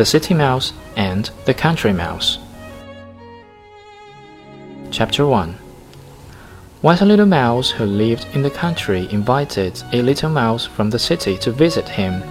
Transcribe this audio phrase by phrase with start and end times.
[0.00, 2.38] The City Mouse and the Country Mouse.
[4.90, 5.54] Chapter 1
[6.80, 10.98] Once a little mouse who lived in the country invited a little mouse from the
[10.98, 12.22] city to visit him.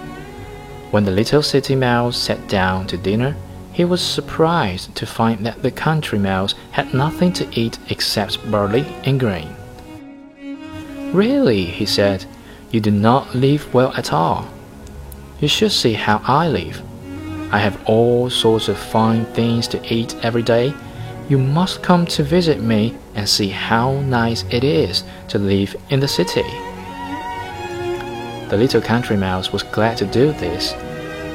[0.89, 3.35] When the little city mouse sat down to dinner,
[3.71, 8.87] he was surprised to find that the country mouse had nothing to eat except barley
[9.03, 9.55] and grain.
[11.13, 12.25] Really, he said,
[12.71, 14.47] you do not live well at all.
[15.39, 16.81] You should see how I live.
[17.51, 20.73] I have all sorts of fine things to eat every day.
[21.29, 25.99] You must come to visit me and see how nice it is to live in
[25.99, 26.43] the city.
[28.49, 30.73] The little country mouse was glad to do this,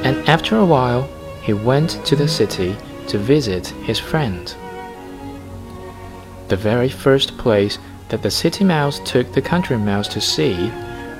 [0.03, 1.03] and after a while
[1.41, 2.75] he went to the city
[3.07, 4.55] to visit his friend.
[6.47, 7.77] The very first place
[8.09, 10.71] that the city mouse took the country mouse to see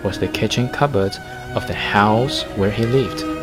[0.05, 1.15] was the kitchen cupboard
[1.53, 3.34] of the house where he lived.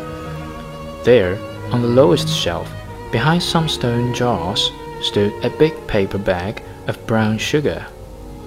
[1.03, 1.37] There,
[1.71, 2.71] on the lowest shelf,
[3.11, 7.85] behind some stone jars, stood a big paper bag of brown sugar.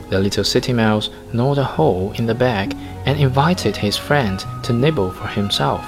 [0.08, 4.72] The little city mouse gnawed a hole in the bag and invited his friend to
[4.72, 5.84] nibble for himself.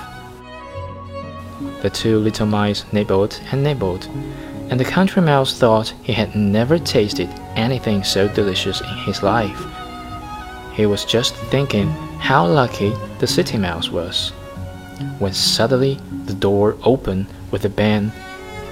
[1.81, 4.07] The two little mice nibbled and nibbled,
[4.69, 9.65] and the country mouse thought he had never tasted anything so delicious in his life.
[10.75, 11.89] He was just thinking
[12.19, 14.33] how lucky the city mouse was,
[15.19, 18.13] when suddenly the door opened with a bang,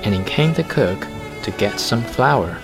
[0.03, 1.07] and in came the cook
[1.43, 2.59] to get some flour.